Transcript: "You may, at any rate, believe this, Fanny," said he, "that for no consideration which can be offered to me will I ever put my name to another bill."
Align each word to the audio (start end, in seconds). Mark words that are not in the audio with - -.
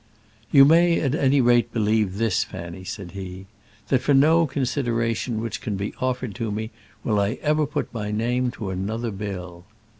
"You 0.51 0.65
may, 0.65 0.99
at 0.99 1.13
any 1.13 1.41
rate, 1.41 1.71
believe 1.71 2.17
this, 2.17 2.43
Fanny," 2.43 2.83
said 2.83 3.11
he, 3.11 3.45
"that 3.89 4.01
for 4.01 4.15
no 4.15 4.47
consideration 4.47 5.39
which 5.39 5.61
can 5.61 5.75
be 5.75 5.93
offered 6.01 6.33
to 6.37 6.49
me 6.49 6.71
will 7.03 7.19
I 7.19 7.33
ever 7.43 7.67
put 7.67 7.93
my 7.93 8.09
name 8.09 8.49
to 8.53 8.71
another 8.71 9.11
bill." 9.11 9.63